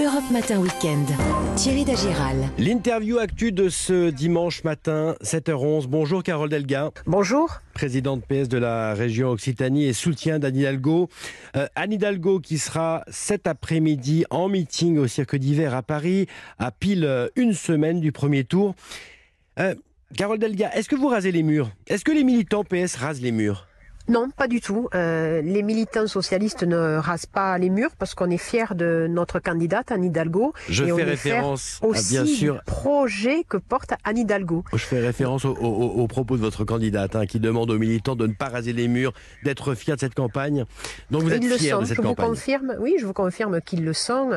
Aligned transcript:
Europe 0.00 0.30
Matin 0.30 0.60
Weekend. 0.60 1.08
Thierry 1.56 1.84
Dagiral. 1.84 2.36
L'interview 2.56 3.18
actu 3.18 3.50
de 3.50 3.68
ce 3.68 4.10
dimanche 4.10 4.62
matin, 4.62 5.16
7h11. 5.24 5.88
Bonjour 5.88 6.22
Carole 6.22 6.48
Delga. 6.48 6.92
Bonjour. 7.06 7.60
Présidente 7.74 8.24
PS 8.24 8.48
de 8.48 8.58
la 8.58 8.94
région 8.94 9.30
Occitanie 9.30 9.86
et 9.86 9.92
soutien 9.92 10.38
d'Anne 10.38 10.54
Hidalgo. 10.54 11.08
Euh, 11.56 11.66
Anne 11.74 11.92
Hidalgo 11.92 12.38
qui 12.38 12.58
sera 12.58 13.02
cet 13.08 13.48
après-midi 13.48 14.24
en 14.30 14.48
meeting 14.48 14.98
au 14.98 15.08
Cirque 15.08 15.34
d'hiver 15.34 15.74
à 15.74 15.82
Paris, 15.82 16.28
à 16.60 16.70
pile 16.70 17.04
euh, 17.04 17.26
une 17.34 17.52
semaine 17.52 17.98
du 17.98 18.12
premier 18.12 18.44
tour. 18.44 18.76
Euh, 19.58 19.74
Carole 20.16 20.38
Delga, 20.38 20.70
est-ce 20.74 20.88
que 20.88 20.96
vous 20.96 21.08
rasez 21.08 21.32
les 21.32 21.42
murs? 21.42 21.70
Est-ce 21.88 22.04
que 22.04 22.12
les 22.12 22.22
militants 22.22 22.62
PS 22.62 22.94
rasent 22.94 23.20
les 23.20 23.32
murs? 23.32 23.67
Non, 24.08 24.30
pas 24.30 24.48
du 24.48 24.60
tout. 24.60 24.88
Euh, 24.94 25.42
les 25.42 25.62
militants 25.62 26.06
socialistes 26.06 26.62
ne 26.64 26.96
rasent 26.96 27.26
pas 27.26 27.58
les 27.58 27.70
murs 27.70 27.90
parce 27.98 28.14
qu'on 28.14 28.30
est 28.30 28.38
fiers 28.38 28.74
de 28.74 29.06
notre 29.08 29.38
candidate 29.38 29.92
Anne 29.92 30.04
Hidalgo. 30.04 30.52
Je 30.68 30.84
et 30.84 30.86
fais 30.86 30.92
on 30.92 30.96
référence, 30.96 31.80
bien 32.10 32.24
sûr, 32.24 32.54
du 32.54 32.60
projet 32.66 33.44
que 33.48 33.56
porte 33.56 33.90
Anne 34.04 34.18
Hidalgo. 34.18 34.64
Je 34.72 34.78
fais 34.78 35.00
référence 35.00 35.44
au, 35.44 35.52
au- 35.54 36.02
au 36.02 36.06
propos 36.06 36.36
de 36.36 36.40
votre 36.42 36.64
candidate 36.64 37.16
hein, 37.16 37.26
qui 37.26 37.38
demande 37.40 37.70
aux 37.70 37.78
militants 37.78 38.16
de 38.16 38.26
ne 38.26 38.32
pas 38.32 38.48
raser 38.48 38.72
les 38.72 38.88
murs, 38.88 39.12
d'être 39.44 39.74
fiers 39.74 39.94
de 39.94 40.00
cette 40.00 40.14
campagne. 40.14 40.64
Donc 41.10 41.22
vous 41.22 41.32
êtes 41.32 41.42
Ils 41.42 41.50
le 41.50 41.56
fiers 41.56 41.70
sont, 41.70 41.80
de 41.80 41.84
cette 41.84 41.96
je 41.96 42.02
vous 42.02 42.14
confirme. 42.14 42.76
Oui, 42.80 42.94
je 42.98 43.06
vous 43.06 43.12
confirme 43.12 43.60
qu'ils 43.60 43.84
le 43.84 43.92
sont. 43.92 44.30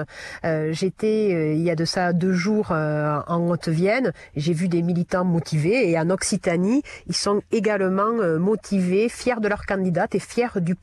Euh, 0.46 0.70
J'étais 0.74 1.30
euh, 1.34 1.54
il 1.54 1.62
y 1.62 1.70
a 1.70 1.76
de 1.76 1.85
ça 1.85 2.13
deux 2.13 2.34
jours 2.34 2.70
euh, 2.72 3.20
en 3.27 3.49
Haute-Vienne. 3.49 4.12
J'ai 4.35 4.54
vu 4.54 4.68
des 4.68 4.82
militants 4.82 5.26
motivés 5.26 5.90
et 5.90 5.99
en 5.99 6.10
Occitanie, 6.10 6.82
ils 7.08 7.16
sont 7.16 7.41
également 7.52 8.12
motivés, 8.40 9.08
fiers 9.10 9.40
de 9.41 9.48
leur 9.48 9.61
candidate 9.66 10.16
et 10.16 10.20
fiers 10.20 10.60
du, 10.62 10.76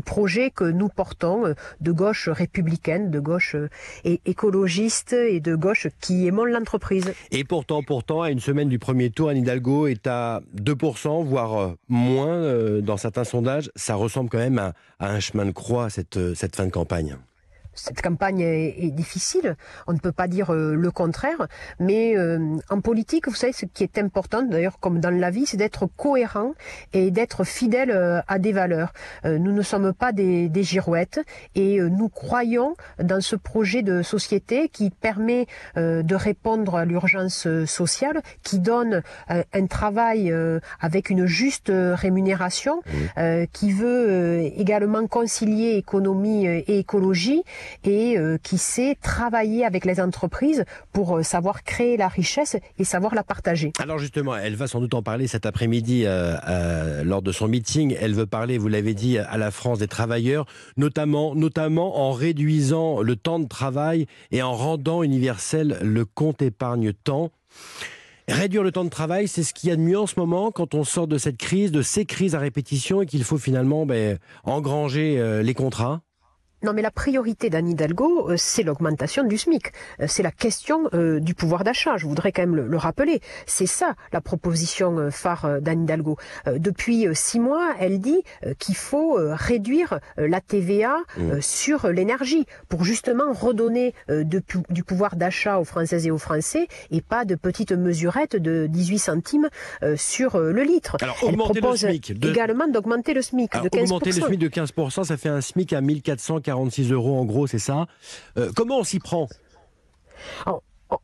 projet 0.00 0.50
que 0.50 0.64
nous 0.64 0.88
portons 0.88 1.46
euh, 1.46 1.54
de 1.80 1.92
gauche 1.92 2.28
républicaine, 2.28 3.10
de 3.10 3.20
gauche 3.20 3.54
euh, 3.54 3.68
écologiste 4.24 5.12
et 5.12 5.40
de 5.40 5.54
gauche 5.54 5.88
qui 6.00 6.26
aimons 6.26 6.44
l'entreprise. 6.44 7.12
Et 7.30 7.44
pourtant, 7.44 7.82
pourtant, 7.82 8.22
à 8.22 8.30
une 8.30 8.40
semaine 8.40 8.68
du 8.68 8.78
premier 8.78 9.10
tour, 9.10 9.28
Anne 9.28 9.38
Hidalgo 9.38 9.86
est 9.86 10.06
à 10.06 10.40
2%, 10.56 11.24
voire 11.24 11.58
euh, 11.58 11.74
moins 11.88 12.80
dans 12.80 12.96
certains 12.96 13.24
sondages. 13.24 13.70
Ça 13.76 13.94
ressemble 13.94 14.30
quand 14.30 14.38
même 14.38 14.58
à, 14.58 14.72
un 15.00 15.20
chemin 15.20 15.46
de 15.46 15.50
croix, 15.50 15.90
cette, 15.90 16.34
cette 16.34 16.56
fin 16.56 16.66
de 16.66 16.70
campagne. 16.70 17.16
Cette 17.74 18.02
campagne 18.02 18.40
est, 18.40 18.74
est 18.78 18.90
difficile, 18.90 19.56
on 19.86 19.92
ne 19.92 19.98
peut 19.98 20.12
pas 20.12 20.28
dire 20.28 20.52
euh, 20.52 20.74
le 20.74 20.90
contraire, 20.90 21.46
mais 21.78 22.16
euh, 22.16 22.38
en 22.68 22.80
politique, 22.80 23.28
vous 23.28 23.34
savez, 23.34 23.52
ce 23.52 23.66
qui 23.66 23.82
est 23.82 23.98
important, 23.98 24.42
d'ailleurs 24.42 24.78
comme 24.80 25.00
dans 25.00 25.10
la 25.10 25.30
vie, 25.30 25.46
c'est 25.46 25.56
d'être 25.56 25.86
cohérent 25.96 26.52
et 26.92 27.10
d'être 27.10 27.44
fidèle 27.44 27.90
euh, 27.90 28.20
à 28.28 28.38
des 28.38 28.52
valeurs. 28.52 28.92
Euh, 29.24 29.38
nous 29.38 29.52
ne 29.52 29.62
sommes 29.62 29.92
pas 29.92 30.12
des, 30.12 30.48
des 30.48 30.62
girouettes 30.62 31.20
et 31.54 31.80
euh, 31.80 31.88
nous 31.88 32.08
croyons 32.08 32.74
dans 33.02 33.20
ce 33.20 33.36
projet 33.36 33.82
de 33.82 34.02
société 34.02 34.68
qui 34.68 34.90
permet 34.90 35.46
euh, 35.76 36.02
de 36.02 36.14
répondre 36.14 36.76
à 36.76 36.84
l'urgence 36.84 37.46
sociale, 37.66 38.22
qui 38.42 38.58
donne 38.58 39.02
euh, 39.30 39.42
un 39.52 39.66
travail 39.66 40.32
euh, 40.32 40.60
avec 40.80 41.10
une 41.10 41.26
juste 41.26 41.70
rémunération, 41.72 42.82
euh, 43.18 43.46
qui 43.52 43.72
veut 43.72 44.06
euh, 44.08 44.50
également 44.56 45.06
concilier 45.06 45.76
économie 45.76 46.46
et 46.46 46.78
écologie 46.78 47.42
et 47.84 48.18
euh, 48.18 48.38
qui 48.42 48.58
sait 48.58 48.96
travailler 49.02 49.64
avec 49.64 49.84
les 49.84 50.00
entreprises 50.00 50.64
pour 50.92 51.18
euh, 51.18 51.22
savoir 51.22 51.62
créer 51.62 51.96
la 51.96 52.08
richesse 52.08 52.56
et 52.78 52.84
savoir 52.84 53.14
la 53.14 53.22
partager. 53.22 53.72
Alors 53.78 53.98
justement, 53.98 54.36
elle 54.36 54.56
va 54.56 54.66
sans 54.66 54.80
doute 54.80 54.94
en 54.94 55.02
parler 55.02 55.26
cet 55.26 55.46
après-midi 55.46 56.02
euh, 56.06 57.04
lors 57.04 57.22
de 57.22 57.32
son 57.32 57.48
meeting. 57.48 57.96
Elle 58.00 58.14
veut 58.14 58.26
parler, 58.26 58.58
vous 58.58 58.68
l'avez 58.68 58.94
dit, 58.94 59.18
à 59.18 59.36
la 59.38 59.50
France 59.50 59.78
des 59.78 59.88
travailleurs, 59.88 60.46
notamment, 60.76 61.34
notamment 61.34 62.00
en 62.00 62.12
réduisant 62.12 63.00
le 63.00 63.16
temps 63.16 63.38
de 63.38 63.48
travail 63.48 64.06
et 64.30 64.42
en 64.42 64.52
rendant 64.52 65.02
universel 65.02 65.78
le 65.82 66.04
compte 66.04 66.42
épargne-temps. 66.42 67.30
Réduire 68.28 68.62
le 68.62 68.70
temps 68.70 68.84
de 68.84 68.90
travail, 68.90 69.26
c'est 69.26 69.42
ce 69.42 69.52
qu'il 69.52 69.70
y 69.70 69.72
a 69.72 69.76
de 69.76 69.80
mieux 69.80 69.98
en 69.98 70.06
ce 70.06 70.14
moment 70.18 70.52
quand 70.52 70.74
on 70.74 70.84
sort 70.84 71.08
de 71.08 71.18
cette 71.18 71.36
crise, 71.36 71.72
de 71.72 71.82
ces 71.82 72.04
crises 72.04 72.36
à 72.36 72.38
répétition 72.38 73.02
et 73.02 73.06
qu'il 73.06 73.24
faut 73.24 73.38
finalement 73.38 73.86
ben, 73.86 74.18
engranger 74.44 75.42
les 75.42 75.54
contrats. 75.54 76.02
Non, 76.62 76.72
mais 76.74 76.82
la 76.82 76.90
priorité 76.90 77.48
d'Anne 77.50 77.68
Hidalgo, 77.68 78.30
euh, 78.30 78.34
c'est 78.36 78.62
l'augmentation 78.62 79.24
du 79.24 79.38
SMIC. 79.38 79.72
Euh, 80.00 80.04
C'est 80.08 80.22
la 80.22 80.30
question 80.30 80.88
euh, 80.92 81.18
du 81.20 81.34
pouvoir 81.34 81.64
d'achat. 81.64 81.96
Je 81.96 82.06
voudrais 82.06 82.32
quand 82.32 82.42
même 82.42 82.56
le, 82.56 82.66
le 82.66 82.76
rappeler. 82.76 83.20
C'est 83.46 83.66
ça 83.66 83.94
la 84.12 84.20
proposition 84.20 84.98
euh, 84.98 85.10
phare 85.10 85.44
euh, 85.46 85.60
d'Anne 85.60 85.84
Hidalgo. 85.84 86.16
Euh, 86.46 86.58
Depuis 86.58 87.06
euh, 87.06 87.14
six 87.14 87.40
mois, 87.40 87.74
elle 87.78 87.98
dit 87.98 88.22
euh, 88.46 88.54
qu'il 88.58 88.76
faut 88.76 89.18
euh, 89.18 89.34
réduire 89.34 90.00
euh, 90.18 90.28
la 90.28 90.40
TVA 90.40 90.96
euh, 91.18 91.40
sur 91.40 91.88
l'énergie 91.88 92.44
pour 92.68 92.84
justement 92.84 93.32
redonner 93.32 93.94
euh, 94.10 94.24
de 94.24 94.42
du 94.68 94.84
pouvoir 94.84 95.16
d'achat 95.16 95.58
aux 95.58 95.64
Françaises 95.64 96.06
et 96.06 96.10
aux 96.10 96.18
Français 96.18 96.66
et 96.90 97.00
pas 97.00 97.24
de 97.24 97.34
petites 97.36 97.72
mesurettes 97.72 98.36
de 98.36 98.66
18 98.66 98.98
centimes 98.98 99.48
euh, 99.82 99.96
sur 99.96 100.36
euh, 100.36 100.52
le 100.52 100.62
litre. 100.62 100.96
Alors, 101.00 101.16
elle 101.22 101.28
augmenter 101.30 101.54
le 101.54 101.60
propose 101.60 101.80
SMIC 101.80 102.18
de- 102.18 102.28
également 102.30 102.68
d'augmenter 102.68 103.14
le 103.14 103.22
SMIC 103.22 103.54
Alors, 103.54 103.64
de 103.64 103.68
15%. 103.70 103.82
augmenter 103.84 104.10
le 104.12 104.20
SMIC 104.26 104.38
de 104.38 104.48
15%, 104.48 105.04
ça 105.04 105.16
fait 105.16 105.28
un 105.28 105.40
SMIC 105.40 105.72
à 105.72 105.80
1446 106.54 106.92
euros 106.92 107.18
en 107.18 107.24
gros, 107.24 107.46
c'est 107.46 107.58
ça. 107.58 107.86
Euh, 108.36 108.50
comment 108.54 108.78
on 108.78 108.84
s'y 108.84 108.98
prend? 108.98 109.28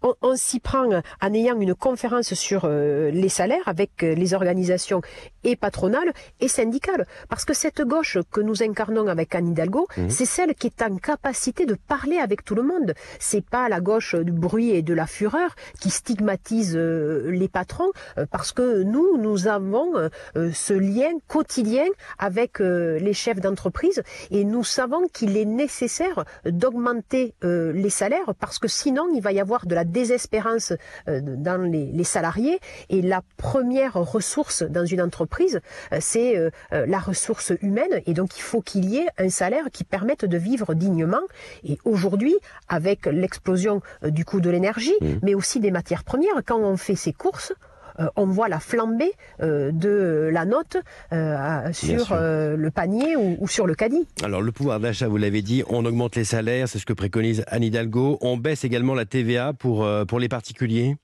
On- 0.02 0.14
on 0.22 0.36
s'y 0.36 0.60
prend 0.60 0.86
en 0.88 1.34
ayant 1.34 1.58
une 1.60 1.74
conférence 1.74 2.34
sur 2.34 2.62
euh, 2.64 3.10
les 3.10 3.28
salaires 3.28 3.66
avec 3.66 4.02
euh, 4.02 4.14
les 4.14 4.34
organisations 4.34 5.00
et 5.44 5.56
patronales 5.56 6.12
et 6.40 6.48
syndicales. 6.48 7.06
Parce 7.28 7.44
que 7.44 7.54
cette 7.54 7.82
gauche 7.82 8.18
que 8.32 8.40
nous 8.40 8.62
incarnons 8.62 9.06
avec 9.06 9.34
Anne 9.34 9.48
Hidalgo, 9.48 9.86
c'est 10.08 10.24
celle 10.24 10.54
qui 10.54 10.66
est 10.68 10.82
en 10.82 10.96
capacité 10.96 11.66
de 11.66 11.76
parler 11.88 12.18
avec 12.18 12.44
tout 12.44 12.54
le 12.54 12.62
monde. 12.62 12.94
C'est 13.20 13.44
pas 13.44 13.68
la 13.68 13.80
gauche 13.80 14.14
du 14.14 14.32
bruit 14.32 14.70
et 14.70 14.82
de 14.82 14.94
la 14.94 15.06
fureur 15.06 15.54
qui 15.80 15.90
stigmatise 15.90 16.74
euh, 16.76 17.30
les 17.30 17.48
patrons, 17.48 17.90
euh, 18.18 18.26
parce 18.30 18.52
que 18.52 18.82
nous, 18.82 19.16
nous 19.18 19.46
avons 19.46 19.92
ce 20.34 20.72
lien 20.74 21.12
quotidien 21.28 21.86
avec 22.18 22.60
euh, 22.60 22.98
les 22.98 23.12
chefs 23.12 23.40
d'entreprise 23.40 24.02
et 24.30 24.44
nous 24.44 24.64
savons 24.64 25.06
qu'il 25.12 25.36
est 25.36 25.44
nécessaire 25.44 26.24
d'augmenter 26.44 27.34
euh, 27.44 27.72
les 27.72 27.90
salaires 27.90 28.34
parce 28.40 28.58
que 28.58 28.68
sinon 28.68 29.04
il 29.14 29.20
va 29.22 29.30
y 29.32 29.40
avoir 29.40 29.66
de 29.66 29.74
la 29.76 29.84
désespérance 29.84 30.72
euh, 31.08 31.20
dans 31.22 31.62
les, 31.62 31.92
les 31.92 32.04
salariés. 32.04 32.58
Et 32.88 33.02
la 33.02 33.22
première 33.36 33.94
ressource 33.94 34.62
dans 34.62 34.84
une 34.84 35.02
entreprise 35.02 35.60
euh, 35.92 35.98
c'est 36.00 36.36
euh, 36.36 36.50
la 36.70 36.98
ressource 36.98 37.52
humaine. 37.60 38.00
Et 38.06 38.14
donc 38.14 38.36
il 38.38 38.42
faut 38.42 38.62
qu'il 38.62 38.86
y 38.86 38.96
ait 38.96 39.08
un 39.18 39.28
salaire 39.28 39.66
qui 39.72 39.84
permette 39.84 40.24
de 40.24 40.38
vivre 40.38 40.74
dignement. 40.74 41.26
Et 41.62 41.78
aujourd'hui 41.84 42.34
avec 42.68 43.06
l'explosion 43.06 43.82
du 44.02 44.24
coût 44.24 44.40
de 44.40 44.50
l'énergie 44.50 44.96
mais 45.22 45.34
aussi 45.34 45.60
des 45.60 45.70
matières 45.70 46.04
premières 46.04 46.42
quand 46.46 46.58
on 46.58 46.76
fait 46.76 46.96
ses 46.96 47.12
courses 47.12 47.52
on 48.16 48.26
voit 48.26 48.48
la 48.48 48.60
flambée 48.60 49.12
euh, 49.42 49.70
de 49.72 50.28
la 50.32 50.44
note 50.44 50.76
euh, 51.12 51.72
sur 51.72 52.08
euh, 52.12 52.56
le 52.56 52.70
panier 52.70 53.16
ou, 53.16 53.36
ou 53.40 53.48
sur 53.48 53.66
le 53.66 53.74
caddie. 53.74 54.06
Alors 54.22 54.42
le 54.42 54.52
pouvoir 54.52 54.80
d'achat, 54.80 55.08
vous 55.08 55.16
l'avez 55.16 55.42
dit, 55.42 55.62
on 55.68 55.84
augmente 55.84 56.16
les 56.16 56.24
salaires, 56.24 56.68
c'est 56.68 56.78
ce 56.78 56.86
que 56.86 56.92
préconise 56.92 57.44
Anne 57.48 57.62
Hidalgo. 57.62 58.18
On 58.20 58.36
baisse 58.36 58.64
également 58.64 58.94
la 58.94 59.04
TVA 59.04 59.52
pour, 59.52 59.84
euh, 59.84 60.04
pour 60.04 60.18
les 60.20 60.28
particuliers? 60.28 60.96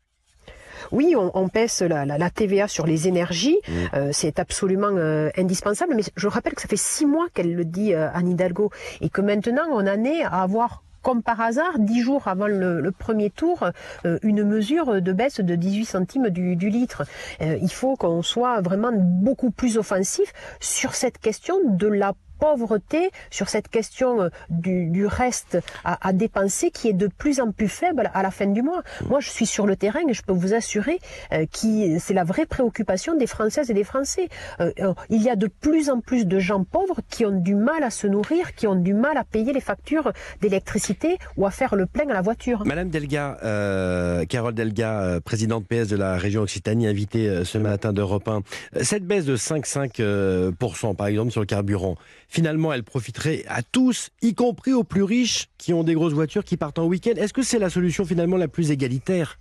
Oui, 0.91 1.15
on, 1.17 1.31
on 1.35 1.47
baisse 1.47 1.81
la, 1.81 2.05
la- 2.05 2.19
la 2.19 2.31
TVA 2.31 2.67
sur 2.67 2.87
les 2.87 3.07
énergies, 3.07 3.57
Mmh. 3.69 3.73
euh, 3.95 4.11
c'est 4.13 4.39
absolument 4.41 4.89
euh, 4.91 5.31
indispensable. 5.39 5.95
Mais 5.95 6.03
je 6.17 6.27
rappelle 6.27 6.55
que 6.55 6.61
ça 6.63 6.67
fait 6.69 6.77
six 6.77 7.07
mois 7.07 7.27
qu'elle 7.33 7.55
le 7.55 7.65
dit, 7.65 7.95
euh, 7.95 8.09
Anne 8.13 8.29
Hidalgo, 8.29 8.71
et 9.01 9.09
que 9.09 9.21
maintenant 9.21 9.63
on 9.71 9.87
en 9.87 10.05
est 10.05 10.23
à 10.23 10.43
avoir 10.43 10.83
comme 11.03 11.23
par 11.23 11.41
hasard, 11.41 11.79
dix 11.79 12.01
jours 12.01 12.29
avant 12.29 12.47
le, 12.47 12.91
premier 12.97 13.31
tour, 13.31 13.71
euh, 14.07 14.19
une 14.23 14.45
mesure 14.45 15.01
de 15.01 15.13
baisse 15.13 15.41
de 15.41 15.55
18 15.55 15.85
centimes 15.85 16.31
du, 16.31 16.57
du 16.57 16.69
litre. 16.69 17.05
Euh, 17.41 17.59
il 17.61 17.73
faut 17.73 17.97
qu'on 17.97 18.23
soit 18.23 18.61
vraiment 18.61 18.93
beaucoup 18.93 19.51
plus 19.51 19.79
offensif 19.79 20.33
sur 20.61 20.95
cette 20.95 21.19
question 21.19 21.57
de 21.65 21.87
la 21.87 22.13
pauvreté, 22.43 23.11
sur 23.31 23.49
cette 23.49 23.69
question 23.69 24.23
euh, 24.23 24.29
du, 24.51 25.07
reste 25.07 25.59
à, 25.85 26.13
dépenser 26.13 26.73
qui 26.73 26.89
est 26.89 26.93
de 26.93 27.07
plus 27.07 27.41
en 27.41 27.53
plus 27.53 27.69
faible 27.69 28.11
à 28.15 28.23
la 28.23 28.33
fin 28.33 28.47
du 28.47 28.63
mois. 28.63 28.83
Moi, 29.09 29.21
je 29.21 29.31
suis 29.31 29.47
sur 29.47 29.65
le 29.65 29.77
terrain 29.77 30.01
et 30.09 30.13
je 30.13 30.23
peux 30.23 30.33
vous 30.33 30.53
assurer 30.53 30.99
euh, 31.33 31.47
que 31.47 31.99
c'est 32.01 32.15
la 32.15 32.25
vraie 32.25 32.47
préoccupation 32.47 33.15
des 33.17 33.29
Françaises 33.29 33.71
et 33.71 33.75
des 33.75 33.85
Français. 33.85 34.29
Euh, 34.61 34.73
euh, 34.81 34.93
il 35.09 35.23
y 35.23 35.31
a 35.31 35.37
de 35.37 35.47
plus 35.47 35.89
en 35.89 36.01
plus 36.01 36.27
de 36.27 36.41
gens 36.41 36.65
pauvres 36.65 37.01
qui 37.09 37.25
ont 37.25 37.39
du 37.49 37.55
mal 37.55 37.85
à 37.85 37.91
se 37.91 38.09
nourrir, 38.09 38.55
qui 38.57 38.67
ont 38.67 38.75
du 38.75 38.95
mal 38.95 39.17
à 39.17 39.25
payer 39.25 39.53
les 39.53 39.61
factures 39.61 40.13
d'électricité 40.41 41.19
ou 41.37 41.47
à 41.47 41.53
faire 41.53 41.77
le 41.77 41.87
plein 41.87 42.09
à 42.09 42.15
la 42.15 42.23
voiture. 42.23 42.65
Madame 42.67 42.91
Delga, 42.91 43.39
euh, 43.45 44.25
Carole 44.25 44.55
Delga, 44.55 45.21
présidente 45.25 45.65
PS 45.69 45.87
de 45.87 45.97
la 45.97 46.17
région 46.17 46.43
Occitanie, 46.43 46.89
invitée 46.89 47.45
ce 47.45 47.59
matin 47.59 47.93
d'Europe 47.93 48.27
1. 48.27 48.43
Euh, 48.77 48.81
Cette 48.83 49.07
baisse 49.07 49.25
de 49.25 49.37
5,5% 49.37 49.93
euh, 50.01 50.53
pour 50.53 50.77
cent, 50.77 50.95
par 50.95 51.07
exemple 51.07 51.31
sur 51.31 51.41
le 51.41 51.47
carburant, 51.47 51.97
finalement 52.33 52.73
elle 52.73 52.83
profiterait 52.83 53.45
à 53.47 53.63
tous, 53.63 54.09
y 54.23 54.35
compris 54.35 54.73
aux 54.73 54.85
plus 54.85 55.03
riches 55.03 55.49
qui 55.59 55.75
ont 55.75 55.85
des 55.85 55.95
grosses 55.95 56.15
voitures 56.15 56.45
qui 56.45 56.57
partent 56.57 56.79
en 56.79 56.87
week-end. 56.87 57.13
Est-ce 57.17 57.35
que 57.35 57.43
c'est 57.43 57.59
la 57.59 57.71
solution 57.71 58.05
finalement 58.05 58.39
la 58.39 58.49
plus 58.49 58.71
égalitaire? 58.71 59.39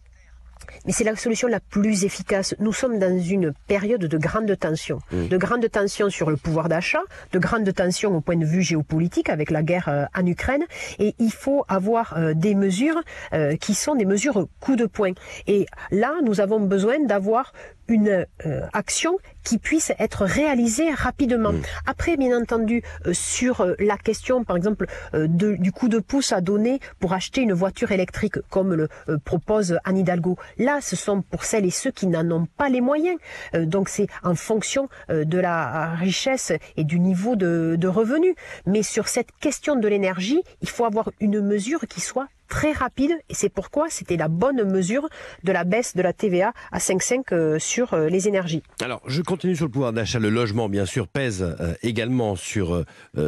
Mais 0.85 0.91
c'est 0.91 1.03
la 1.03 1.15
solution 1.15 1.47
la 1.47 1.59
plus 1.59 2.05
efficace. 2.05 2.55
Nous 2.59 2.73
sommes 2.73 2.99
dans 2.99 3.19
une 3.19 3.53
période 3.67 4.01
de 4.05 4.17
grande 4.17 4.57
tension. 4.59 4.99
De 5.11 5.37
grande 5.37 5.69
tension 5.69 6.09
sur 6.09 6.29
le 6.29 6.37
pouvoir 6.37 6.69
d'achat, 6.69 7.01
de 7.31 7.39
grande 7.39 7.71
tension 7.73 8.15
au 8.15 8.21
point 8.21 8.37
de 8.37 8.45
vue 8.45 8.61
géopolitique 8.61 9.29
avec 9.29 9.51
la 9.51 9.63
guerre 9.63 9.89
euh, 9.89 10.05
en 10.15 10.25
Ukraine. 10.25 10.63
Et 10.99 11.15
il 11.19 11.31
faut 11.31 11.65
avoir 11.67 12.15
euh, 12.17 12.33
des 12.33 12.55
mesures 12.55 13.01
euh, 13.33 13.55
qui 13.57 13.73
sont 13.73 13.95
des 13.95 14.05
mesures 14.05 14.47
coup 14.59 14.75
de 14.75 14.85
poing. 14.85 15.13
Et 15.47 15.65
là, 15.91 16.13
nous 16.23 16.41
avons 16.41 16.59
besoin 16.59 16.99
d'avoir 16.99 17.53
une 17.87 18.25
action 18.73 19.17
qui 19.43 19.57
puisse 19.57 19.91
être 19.99 20.25
réalisée 20.25 20.91
rapidement. 20.91 21.53
Après, 21.85 22.17
bien 22.17 22.39
entendu, 22.39 22.83
sur 23.11 23.65
la 23.79 23.97
question, 23.97 24.43
par 24.43 24.57
exemple, 24.57 24.87
du 25.13 25.71
coup 25.71 25.89
de 25.89 25.99
pouce 25.99 26.31
à 26.31 26.41
donner 26.41 26.79
pour 26.99 27.13
acheter 27.13 27.41
une 27.41 27.53
voiture 27.53 27.91
électrique, 27.91 28.35
comme 28.49 28.73
le 28.73 28.89
propose 29.23 29.77
Anne 29.83 29.97
Hidalgo, 29.97 30.37
Là, 30.57 30.79
ce 30.81 30.95
sont 30.95 31.21
pour 31.21 31.43
celles 31.43 31.65
et 31.65 31.71
ceux 31.71 31.91
qui 31.91 32.07
n'en 32.07 32.29
ont 32.31 32.45
pas 32.45 32.69
les 32.69 32.81
moyens. 32.81 33.17
Euh, 33.55 33.65
donc 33.65 33.89
c'est 33.89 34.07
en 34.23 34.35
fonction 34.35 34.89
euh, 35.09 35.25
de 35.25 35.39
la 35.39 35.95
richesse 35.95 36.51
et 36.77 36.83
du 36.83 36.99
niveau 36.99 37.35
de, 37.35 37.75
de 37.79 37.87
revenus. 37.87 38.35
Mais 38.65 38.83
sur 38.83 39.07
cette 39.07 39.31
question 39.39 39.75
de 39.75 39.87
l'énergie, 39.87 40.41
il 40.61 40.69
faut 40.69 40.85
avoir 40.85 41.11
une 41.19 41.41
mesure 41.41 41.81
qui 41.87 42.01
soit 42.01 42.27
très 42.51 42.73
rapide 42.73 43.13
et 43.29 43.33
c'est 43.33 43.49
pourquoi 43.49 43.89
c'était 43.89 44.17
la 44.17 44.27
bonne 44.27 44.69
mesure 44.69 45.07
de 45.43 45.51
la 45.53 45.63
baisse 45.63 45.95
de 45.95 46.01
la 46.01 46.11
TVA 46.11 46.51
à 46.71 46.79
5,5 46.79 47.33
euh, 47.33 47.59
sur 47.59 47.95
les 47.95 48.27
énergies. 48.27 48.61
Alors, 48.81 49.01
je 49.07 49.21
continue 49.21 49.55
sur 49.55 49.65
le 49.65 49.71
pouvoir 49.71 49.93
d'achat. 49.93 50.19
Le 50.19 50.29
logement, 50.29 50.67
bien 50.67 50.85
sûr, 50.85 51.07
pèse 51.07 51.55
également 51.81 52.35
sur, 52.35 52.83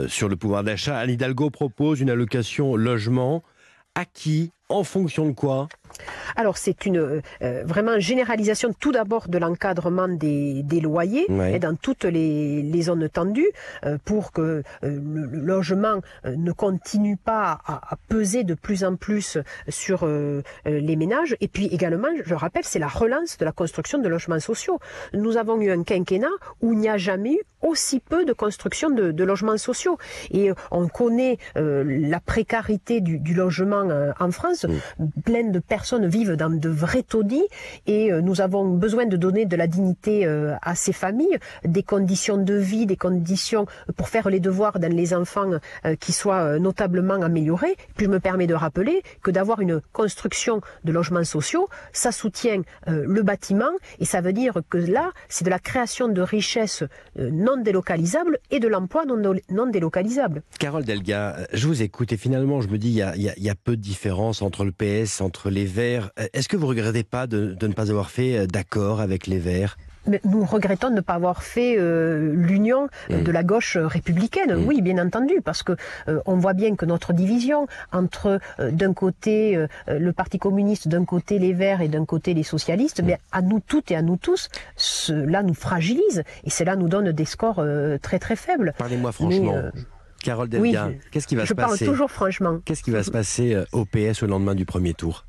sur 0.08 0.28
le 0.28 0.36
pouvoir 0.36 0.64
d'achat. 0.64 0.98
Anne 1.00 1.12
Hidalgo 1.12 1.50
propose 1.50 2.02
une 2.02 2.10
allocation 2.10 2.76
logement 2.76 3.44
à 3.96 4.06
qui, 4.06 4.52
en 4.74 4.84
fonction 4.84 5.26
de 5.26 5.32
quoi? 5.32 5.68
Alors 6.36 6.58
c'est 6.58 6.86
une 6.86 6.98
euh, 6.98 7.22
euh, 7.42 7.64
vraiment 7.66 8.00
généralisation 8.00 8.74
tout 8.78 8.92
d'abord 8.92 9.28
de 9.28 9.38
l'encadrement 9.38 10.08
des, 10.08 10.64
loyers 10.82 11.28
et 11.54 11.60
dans 11.60 11.76
toutes 11.76 12.04
les, 12.04 12.82
zones 12.82 13.08
tendues 13.08 13.52
euh, 13.86 13.98
pour 14.04 14.32
que 14.32 14.64
le, 14.82 15.26
logement 15.26 16.02
ne 16.26 16.52
continue 16.52 17.16
pas 17.16 17.60
à, 17.66 17.96
peser 18.10 18.44
de 18.44 18.54
plus 18.54 18.84
en 18.84 18.96
plus 18.96 19.38
sur 19.70 20.06
les 20.66 20.96
ménages. 20.96 21.36
Et 21.40 21.48
puis 21.48 21.68
également, 21.68 22.10
je 22.26 22.34
rappelle, 22.34 22.64
c'est 22.66 22.80
la 22.80 22.88
relance 22.88 23.38
de 23.38 23.46
la 23.46 23.52
construction 23.52 24.00
de 24.00 24.08
logements 24.10 24.40
sociaux. 24.40 24.80
Nous 25.14 25.38
avons 25.38 25.62
eu 25.62 25.72
un 25.72 25.84
quinquennat 25.84 26.28
où 26.62 26.74
il 26.74 26.80
n'y 26.80 26.90
a 26.90 26.98
jamais 26.98 27.34
eu 27.34 27.42
aussi 27.62 28.00
peu 28.00 28.26
de 28.26 28.34
construction 28.34 28.90
de, 28.90 29.24
logements 29.24 29.58
sociaux. 29.58 29.98
Et 30.32 30.52
on 30.72 30.88
connaît 30.88 31.38
la 31.56 32.20
précarité 32.20 33.00
du, 33.00 33.34
logement 33.34 33.88
en 34.20 34.32
France, 34.32 34.63
pleine 35.24 35.52
de 35.52 35.60
personnes 35.60 35.74
personnes 35.84 36.08
vivent 36.08 36.38
dans 36.38 36.50
de 36.50 36.70
vrais 36.70 37.04
taudis 37.04 37.44
et 37.88 38.14
euh, 38.14 38.22
nous 38.22 38.40
avons 38.40 38.70
besoin 38.70 39.06
de 39.06 39.18
donner 39.18 39.46
de 39.46 39.56
la 39.58 39.68
dignité 39.68 40.26
euh, 40.26 40.56
à 40.62 40.76
ces 40.76 40.94
familles, 40.94 41.40
des 41.66 41.84
conditions 41.84 42.38
de 42.38 42.54
vie, 42.54 42.86
des 42.86 42.96
conditions 42.96 43.66
pour 43.98 44.08
faire 44.08 44.30
les 44.30 44.40
devoirs 44.40 44.80
dans 44.80 44.94
les 44.94 45.14
enfants 45.14 45.52
euh, 45.86 45.96
qui 45.96 46.14
soient 46.14 46.58
notablement 46.60 47.16
améliorées. 47.16 47.76
Puis 47.98 48.06
je 48.06 48.12
me 48.12 48.20
permets 48.20 48.48
de 48.48 48.54
rappeler 48.54 49.04
que 49.24 49.32
d'avoir 49.32 49.60
une 49.62 49.82
construction 49.92 50.62
de 50.86 50.92
logements 50.94 51.24
sociaux, 51.24 51.68
ça 51.92 52.12
soutient 52.14 52.62
le 52.88 53.24
bâtiment 53.24 53.74
et 54.00 54.06
ça 54.06 54.22
veut 54.22 54.32
dire 54.32 54.60
que 54.70 54.78
là, 54.78 55.12
c'est 55.28 55.44
de 55.44 55.50
la 55.50 55.60
création 55.60 56.08
de 56.08 56.22
richesses 56.22 56.84
non 57.18 57.58
délocalisables 57.58 58.38
et 58.52 58.60
de 58.60 58.68
l'emploi 58.68 59.04
non, 59.06 59.68
délocalisable. 59.68 60.44
Carole 60.60 60.86
Delga, 60.86 61.38
je 61.52 61.68
vous 61.68 61.82
écoute 61.82 62.14
et 62.14 62.18
finalement 62.18 62.62
je 62.62 62.70
me 62.70 62.78
dis 62.78 62.90
il 62.90 63.22
y 63.22 63.44
y 63.46 63.50
a 63.50 63.56
peu 63.56 63.76
de 63.76 63.82
différence 63.82 64.42
entre 64.44 64.66
le 64.66 64.72
PS, 64.72 65.22
entre 65.22 65.50
les 65.50 65.66
Verts. 65.66 66.12
Euh, 66.20 66.28
est-ce 66.34 66.48
que 66.48 66.58
vous 66.58 66.68
regrettez 66.68 67.04
pas 67.04 67.28
de, 67.28 67.56
ne 67.62 67.74
pas 67.74 67.90
avoir 67.90 68.10
fait 68.10 68.38
euh, 68.38 68.46
d'accord 68.46 69.02
avec 69.02 69.28
les 69.28 69.40
Verts? 69.40 69.78
Nous 70.26 70.44
regrettons 70.44 70.90
de 70.90 70.96
ne 70.96 71.02
pas 71.02 71.14
avoir 71.14 71.44
fait 71.44 71.78
euh, 71.78 72.34
l'union 72.36 72.90
de 73.10 73.32
la 73.32 73.42
gauche 73.42 73.78
républicaine. 73.78 74.54
Oui, 74.54 74.82
bien 74.82 74.98
entendu, 74.98 75.36
parce 75.42 75.64
que 75.64 75.78
on 76.26 76.36
voit 76.36 76.52
bien 76.52 76.76
que 76.76 76.86
notre 76.86 77.14
division 77.14 77.68
entre 77.94 78.42
d'un 78.60 78.94
côté 78.94 79.58
le 79.88 80.12
Parti 80.12 80.40
communiste, 80.40 80.90
d'un 80.90 81.06
côté 81.06 81.40
les 81.40 81.54
Verts 81.54 81.80
et 81.80 81.88
d'un 81.88 82.04
côté 82.04 82.34
les 82.34 82.44
socialistes, 82.44 83.02
mais 83.02 83.18
à 83.32 83.42
nous 83.42 83.62
toutes 83.66 83.92
et 83.92 83.96
à 83.96 84.02
nous 84.02 84.18
tous, 84.18 84.50
cela 84.76 85.42
nous 85.42 85.54
fragilise 85.54 86.24
et 86.44 86.50
cela 86.50 86.76
nous 86.76 86.90
donne 86.90 87.14
des 87.14 87.24
scores 87.24 87.66
très 88.02 88.20
très 88.20 88.36
faibles. 88.36 88.74
Parlez-moi 88.78 89.14
franchement. 89.14 89.56
Carole 90.24 90.50
Delga, 90.50 90.92
qu'est-ce 91.12 91.28
qui 91.28 91.36
va 91.36 91.46
se 91.46 91.54
passer 91.54 91.76
Je 91.76 91.86
parle 91.86 91.92
toujours 91.92 92.12
franchement. 92.12 92.60
Qu'est-ce 92.66 92.82
qui 92.82 92.92
va 92.92 93.04
se 93.04 93.12
passer 93.12 93.58
au 93.72 93.86
PS 93.86 94.24
au 94.24 94.28
lendemain 94.28 94.56
du 94.56 94.66
premier 94.66 94.94
tour? 94.94 95.26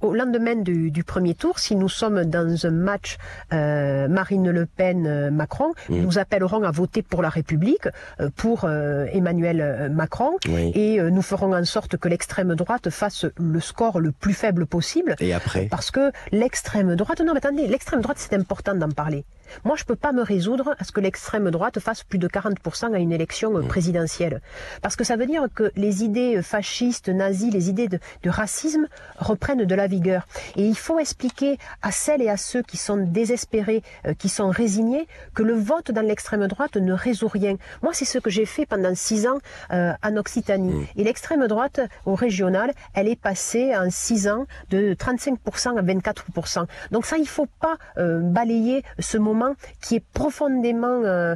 Au 0.00 0.14
lendemain 0.14 0.56
du, 0.56 1.04
premier 1.04 1.34
tour, 1.34 1.58
si 1.58 1.76
nous 1.76 1.88
sommes 1.88 2.24
dans 2.24 2.66
un 2.66 2.70
match 2.70 3.16
euh, 3.52 4.08
Marine 4.08 4.50
Le 4.50 4.66
Pen-Macron, 4.66 5.72
mmh. 5.88 6.00
nous 6.00 6.18
appellerons 6.18 6.62
à 6.62 6.70
voter 6.70 7.02
pour 7.02 7.22
la 7.22 7.28
République, 7.28 7.88
euh, 8.20 8.30
pour 8.36 8.64
euh, 8.64 9.06
Emmanuel 9.12 9.90
Macron, 9.92 10.36
et 10.46 11.00
nous 11.00 11.22
ferons 11.22 11.54
en 11.54 11.64
sorte 11.64 11.96
que 11.96 12.08
l'extrême 12.08 12.54
droite 12.54 12.90
fasse 12.90 13.26
le 13.38 13.60
score 13.60 14.00
le 14.00 14.12
plus 14.12 14.34
faible 14.34 14.66
possible. 14.66 15.14
Et 15.20 15.32
après? 15.32 15.66
Parce 15.66 15.90
que 15.90 16.12
l'extrême 16.32 16.94
droite, 16.96 17.20
non 17.20 17.32
mais 17.32 17.38
attendez, 17.38 17.66
l'extrême 17.66 18.00
droite 18.00 18.18
c'est 18.18 18.34
important 18.34 18.74
d'en 18.74 18.90
parler. 18.90 19.24
Moi, 19.64 19.76
je 19.76 19.84
ne 19.84 19.86
peux 19.86 19.96
pas 19.96 20.12
me 20.12 20.22
résoudre 20.22 20.74
à 20.78 20.84
ce 20.84 20.92
que 20.92 21.00
l'extrême 21.00 21.50
droite 21.50 21.78
fasse 21.80 22.04
plus 22.04 22.18
de 22.18 22.28
40% 22.28 22.92
à 22.94 22.98
une 22.98 23.12
élection 23.12 23.52
mmh. 23.52 23.66
présidentielle. 23.66 24.42
Parce 24.82 24.96
que 24.96 25.04
ça 25.04 25.16
veut 25.16 25.26
dire 25.26 25.46
que 25.54 25.72
les 25.74 26.04
idées 26.04 26.42
fascistes, 26.42 27.08
nazies, 27.08 27.50
les 27.50 27.70
idées 27.70 27.88
de, 27.88 27.98
de 28.22 28.30
racisme 28.30 28.86
reprennent 29.16 29.64
de 29.64 29.74
la 29.78 29.86
vigueur. 29.86 30.26
Et 30.56 30.66
il 30.66 30.76
faut 30.76 30.98
expliquer 30.98 31.56
à 31.82 31.90
celles 31.90 32.22
et 32.22 32.28
à 32.28 32.36
ceux 32.36 32.62
qui 32.62 32.76
sont 32.76 32.98
désespérés, 32.98 33.82
euh, 34.06 34.12
qui 34.12 34.28
sont 34.28 34.50
résignés, 34.50 35.06
que 35.34 35.42
le 35.42 35.54
vote 35.54 35.90
dans 35.90 36.02
l'extrême 36.02 36.46
droite 36.46 36.76
ne 36.76 36.92
résout 36.92 37.28
rien. 37.28 37.56
Moi, 37.82 37.92
c'est 37.94 38.04
ce 38.04 38.18
que 38.18 38.30
j'ai 38.30 38.44
fait 38.44 38.66
pendant 38.66 38.94
six 38.94 39.26
ans 39.26 39.38
euh, 39.72 39.92
en 40.02 40.16
Occitanie. 40.16 40.74
Mmh. 40.74 40.86
Et 40.96 41.04
l'extrême 41.04 41.46
droite, 41.46 41.80
au 42.04 42.14
régional, 42.14 42.72
elle 42.94 43.08
est 43.08 43.20
passée 43.20 43.74
en 43.76 43.88
six 43.90 44.28
ans 44.28 44.44
de 44.70 44.94
35% 44.94 45.78
à 45.78 45.82
24%. 45.82 46.66
Donc 46.90 47.06
ça, 47.06 47.16
il 47.16 47.22
ne 47.22 47.26
faut 47.26 47.48
pas 47.60 47.76
euh, 47.96 48.20
balayer 48.20 48.82
ce 48.98 49.16
moment 49.16 49.54
qui 49.80 49.96
est 49.96 50.04
profondément, 50.12 51.02
euh, 51.04 51.34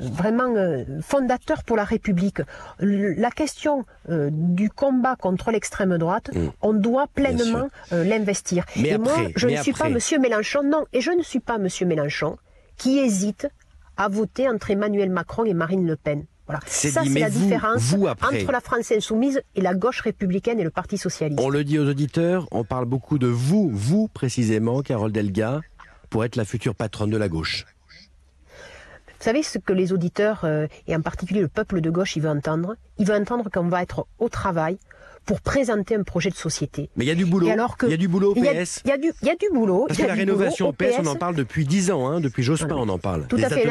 vraiment 0.00 0.52
fondateur 1.02 1.64
pour 1.64 1.76
la 1.76 1.84
République. 1.84 2.40
la 2.80 3.30
question 3.30 3.84
du 4.08 4.70
combat 4.70 5.16
contre 5.16 5.50
l'extrême 5.50 5.96
droite, 5.98 6.30
mm. 6.34 6.48
on 6.62 6.72
doit 6.72 7.06
pleinement 7.14 7.37
l'investir. 7.90 8.64
Et 8.76 8.98
moi, 8.98 9.16
je 9.36 9.46
ne 9.46 9.56
suis 9.56 9.72
pas 9.72 9.88
Monsieur 9.88 10.18
Mélenchon, 10.18 10.62
non, 10.62 10.84
et 10.92 11.00
je 11.00 11.10
ne 11.10 11.22
suis 11.22 11.40
pas 11.40 11.58
Monsieur 11.58 11.86
Mélenchon 11.86 12.36
qui 12.76 12.98
hésite 12.98 13.48
à 13.96 14.08
voter 14.08 14.48
entre 14.48 14.70
Emmanuel 14.70 15.10
Macron 15.10 15.44
et 15.44 15.54
Marine 15.54 15.86
Le 15.86 15.96
Pen. 15.96 16.24
Voilà. 16.46 16.60
Ça, 16.66 17.02
c'est 17.04 17.18
la 17.18 17.28
différence 17.28 17.92
entre 17.92 18.52
la 18.52 18.60
France 18.60 18.90
insoumise 18.90 19.42
et 19.54 19.60
la 19.60 19.74
gauche 19.74 20.00
républicaine 20.00 20.58
et 20.58 20.64
le 20.64 20.70
Parti 20.70 20.96
socialiste. 20.96 21.40
On 21.42 21.50
le 21.50 21.62
dit 21.62 21.78
aux 21.78 21.86
auditeurs, 21.86 22.48
on 22.52 22.64
parle 22.64 22.86
beaucoup 22.86 23.18
de 23.18 23.26
vous, 23.26 23.68
vous 23.70 24.08
précisément, 24.08 24.80
Carole 24.80 25.12
Delga 25.12 25.60
pour 26.08 26.24
être 26.24 26.36
la 26.36 26.46
future 26.46 26.74
patronne 26.74 27.10
de 27.10 27.18
la 27.18 27.28
gauche 27.28 27.66
vous 29.18 29.24
savez 29.24 29.42
ce 29.42 29.58
que 29.58 29.72
les 29.72 29.92
auditeurs, 29.92 30.44
euh, 30.44 30.68
et 30.86 30.94
en 30.94 31.00
particulier 31.00 31.40
le 31.40 31.48
peuple 31.48 31.80
de 31.80 31.90
gauche, 31.90 32.14
il 32.14 32.22
veut 32.22 32.28
entendre? 32.28 32.76
Il 32.98 33.06
veut 33.06 33.16
entendre 33.16 33.50
qu'on 33.52 33.66
va 33.66 33.82
être 33.82 34.06
au 34.20 34.28
travail 34.28 34.78
pour 35.28 35.42
présenter 35.42 35.94
un 35.94 36.04
projet 36.04 36.30
de 36.30 36.36
société. 36.36 36.88
Mais 36.96 37.04
il 37.04 37.08
y 37.08 37.10
a 37.10 37.14
du 37.14 37.26
boulot. 37.26 37.48
il 37.82 37.90
y 37.90 37.92
a 37.92 37.96
du 37.98 38.08
boulot 38.08 38.30
au 38.30 38.34
PS. 38.34 38.80
Il 38.86 38.88
y, 38.88 38.92
a 38.92 38.96
du, 38.96 39.12
y 39.22 39.28
a 39.28 39.36
du 39.36 39.50
boulot. 39.52 39.84
Parce 39.86 40.00
que 40.00 40.06
la 40.06 40.14
rénovation 40.14 40.70
au 40.70 40.72
PS, 40.72 40.94
on 41.00 41.06
en 41.06 41.16
parle 41.16 41.34
depuis 41.34 41.66
10 41.66 41.90
ans. 41.90 42.08
Hein, 42.08 42.20
depuis 42.20 42.42
Jospin, 42.42 42.74
on 42.74 42.88
en 42.88 42.98
parle. 42.98 43.26
Tout 43.26 43.36
à 43.36 43.50
fait. 43.50 43.68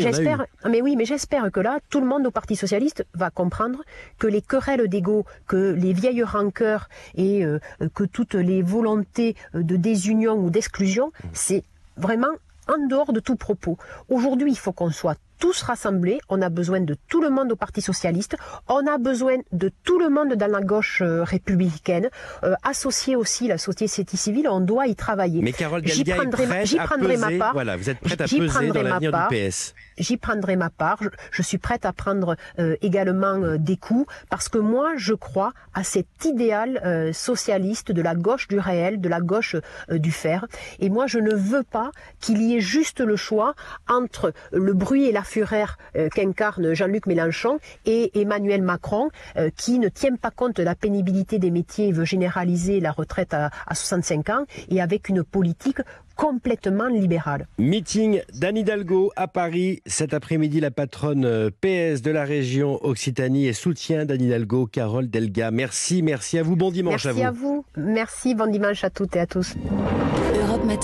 j'espère. 0.00 0.46
Mais 0.68 0.82
oui, 0.82 0.96
mais 0.96 1.04
j'espère 1.04 1.52
que 1.52 1.60
là, 1.60 1.78
tout 1.90 2.00
le 2.00 2.08
monde 2.08 2.26
au 2.26 2.32
Parti 2.32 2.56
socialiste 2.56 3.06
va 3.14 3.30
comprendre 3.30 3.84
que 4.18 4.26
les 4.26 4.42
querelles 4.42 4.88
d'ego, 4.88 5.24
que 5.46 5.76
les 5.78 5.92
vieilles 5.92 6.24
rancœurs 6.24 6.88
et 7.14 7.44
euh, 7.44 7.60
que 7.94 8.02
toutes 8.02 8.34
les 8.34 8.60
volontés 8.60 9.36
de 9.54 9.76
désunion 9.76 10.34
ou 10.34 10.50
d'exclusion, 10.50 11.06
mmh. 11.06 11.28
c'est 11.32 11.62
vraiment 11.98 12.34
en 12.66 12.84
dehors 12.88 13.12
de 13.12 13.20
tout 13.20 13.36
propos. 13.36 13.78
Aujourd'hui, 14.08 14.50
il 14.50 14.58
faut 14.58 14.72
qu'on 14.72 14.90
soit 14.90 15.18
tous 15.40 15.62
rassemblés. 15.62 16.20
On 16.28 16.40
a 16.42 16.50
besoin 16.50 16.80
de 16.80 16.94
tout 17.08 17.20
le 17.20 17.30
monde 17.30 17.50
au 17.50 17.56
Parti 17.56 17.80
socialiste. 17.80 18.36
On 18.68 18.86
a 18.86 18.98
besoin 18.98 19.38
de 19.50 19.72
tout 19.82 19.98
le 19.98 20.08
monde 20.10 20.34
dans 20.34 20.50
la 20.50 20.60
gauche 20.60 21.02
euh, 21.02 21.24
républicaine. 21.24 22.08
Euh, 22.44 22.54
associer 22.62 23.16
aussi 23.16 23.48
la 23.48 23.58
société 23.58 24.16
civile, 24.16 24.48
on 24.48 24.60
doit 24.60 24.86
y 24.86 24.94
travailler. 24.94 25.40
Mais 25.42 25.52
Carole 25.52 25.82
j'y 25.84 26.04
prendrai, 26.04 26.66
j'y 26.66 26.76
prendrai 26.76 27.16
ma 27.16 27.30
part. 27.38 27.54
Voilà, 27.54 27.76
vous 27.76 27.88
êtes 27.90 27.98
prête 27.98 28.20
à 28.20 28.24
peser 28.24 28.68
dans 28.68 28.82
l'avenir 28.82 29.12
du 29.12 29.34
PS. 29.34 29.74
J'y 29.98 30.16
prendrai 30.18 30.56
ma 30.56 30.70
part. 30.70 31.00
Je, 31.32 31.42
suis 31.42 31.58
prête 31.58 31.84
à 31.84 31.92
prendre 31.92 32.36
euh, 32.58 32.76
également 32.82 33.56
des 33.56 33.76
coups 33.76 34.06
parce 34.28 34.48
que 34.48 34.58
moi, 34.58 34.92
je 34.96 35.14
crois 35.14 35.52
à 35.74 35.84
cet 35.84 36.06
idéal 36.24 37.12
socialiste 37.14 37.92
de 37.92 38.02
la 38.02 38.14
gauche 38.14 38.46
du 38.48 38.58
réel, 38.58 39.00
de 39.00 39.08
la 39.08 39.20
gauche 39.20 39.56
du 39.90 40.10
fer. 40.10 40.46
Et 40.78 40.90
moi, 40.90 41.06
je 41.06 41.18
ne 41.18 41.34
veux 41.34 41.62
pas 41.62 41.90
qu'il 42.20 42.42
y 42.42 42.56
ait 42.56 42.60
juste 42.60 43.00
le 43.00 43.16
choix 43.16 43.54
entre 43.88 44.32
le 44.52 44.72
bruit 44.72 45.06
et 45.06 45.12
la 45.12 45.22
fureur 45.30 45.76
qu'incarne 46.14 46.74
Jean-Luc 46.74 47.06
Mélenchon 47.06 47.58
et 47.86 48.20
Emmanuel 48.20 48.62
Macron, 48.62 49.08
qui 49.56 49.78
ne 49.78 49.88
tient 49.88 50.16
pas 50.16 50.30
compte 50.30 50.56
de 50.56 50.62
la 50.62 50.74
pénibilité 50.74 51.38
des 51.38 51.50
métiers 51.50 51.88
et 51.88 51.92
veut 51.92 52.04
généraliser 52.04 52.80
la 52.80 52.92
retraite 52.92 53.32
à, 53.34 53.50
à 53.66 53.74
65 53.74 54.28
ans, 54.30 54.44
et 54.68 54.80
avec 54.80 55.08
une 55.08 55.22
politique 55.22 55.78
complètement 56.20 56.88
libérale. 56.88 57.46
Meeting 57.56 58.20
d'Anne 58.34 58.58
Hidalgo 58.58 59.10
à 59.16 59.26
Paris. 59.26 59.80
Cet 59.86 60.12
après-midi, 60.12 60.60
la 60.60 60.70
patronne 60.70 61.24
euh, 61.24 61.48
PS 61.48 62.02
de 62.02 62.10
la 62.10 62.24
région 62.24 62.78
Occitanie 62.84 63.46
et 63.46 63.54
soutien 63.54 64.04
d'Anne 64.04 64.20
Hidalgo, 64.20 64.66
Carole 64.66 65.08
Delga. 65.08 65.50
Merci, 65.50 66.02
merci 66.02 66.38
à 66.38 66.42
vous. 66.42 66.56
Bon 66.56 66.70
dimanche 66.70 67.06
merci 67.06 67.22
à 67.22 67.30
vous. 67.30 67.64
Merci 67.76 67.78
à 67.78 67.82
vous. 67.86 67.92
Merci, 67.94 68.34
bon 68.34 68.50
dimanche 68.50 68.84
à 68.84 68.90
toutes 68.90 69.16
et 69.16 69.20
à 69.20 69.26
tous. 69.26 69.54